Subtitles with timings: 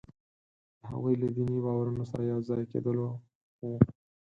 [0.79, 3.15] د هغوی له دیني باورونو سره یو ځای کېدلو وو.